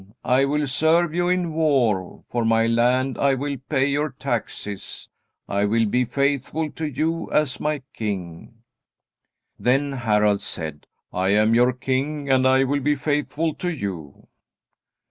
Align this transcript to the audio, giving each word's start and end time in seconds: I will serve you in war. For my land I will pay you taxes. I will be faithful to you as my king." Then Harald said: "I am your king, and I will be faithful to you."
I 0.25 0.45
will 0.45 0.65
serve 0.65 1.13
you 1.13 1.29
in 1.29 1.53
war. 1.53 2.23
For 2.27 2.43
my 2.43 2.65
land 2.65 3.19
I 3.19 3.35
will 3.35 3.57
pay 3.69 3.85
you 3.85 4.11
taxes. 4.17 5.07
I 5.47 5.65
will 5.65 5.85
be 5.85 6.05
faithful 6.05 6.71
to 6.71 6.89
you 6.89 7.31
as 7.31 7.59
my 7.59 7.83
king." 7.93 8.63
Then 9.59 9.91
Harald 9.91 10.41
said: 10.41 10.87
"I 11.13 11.29
am 11.29 11.53
your 11.53 11.71
king, 11.71 12.31
and 12.31 12.47
I 12.47 12.63
will 12.63 12.81
be 12.81 12.95
faithful 12.95 13.53
to 13.57 13.69
you." 13.69 14.25